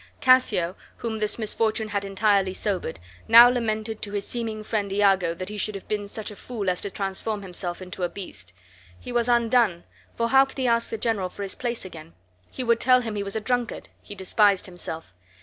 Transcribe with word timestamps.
Cassio, 0.19 0.75
whom 0.97 1.19
this 1.19 1.37
misfortune 1.37 1.89
had 1.89 2.03
entirely 2.03 2.53
sobered, 2.53 2.99
now 3.27 3.47
lamented 3.47 4.01
to 4.01 4.13
his 4.13 4.27
seeming 4.27 4.63
friend 4.63 4.91
Iago 4.91 5.35
that 5.35 5.49
he 5.49 5.57
should 5.59 5.75
have 5.75 5.87
been 5.87 6.07
such 6.07 6.31
a 6.31 6.35
fool 6.35 6.71
as 6.71 6.81
to 6.81 6.89
transform 6.89 7.43
himself 7.43 7.83
into 7.83 8.01
a 8.01 8.09
beast. 8.09 8.51
He 8.99 9.11
was 9.11 9.29
undone, 9.29 9.83
for 10.15 10.29
how 10.29 10.45
could 10.45 10.57
he 10.57 10.65
ask 10.65 10.89
the 10.89 10.97
general 10.97 11.29
for 11.29 11.43
his 11.43 11.53
place 11.53 11.85
again? 11.85 12.13
He 12.49 12.63
would 12.63 12.79
tell 12.79 13.01
him 13.01 13.13
he 13.13 13.21
was 13.21 13.35
a 13.35 13.39
drunkard. 13.41 13.89
He 14.01 14.15
despised 14.15 14.65
himself. 14.65 15.13